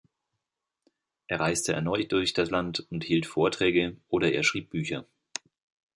[1.27, 5.05] Er reiste erneut durch das Land und hielt Vorträge, oder er schrieb Bücher.